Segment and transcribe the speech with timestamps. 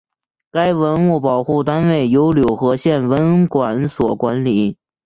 [0.51, 4.77] 该文物保护单位由柳河县文管所管理。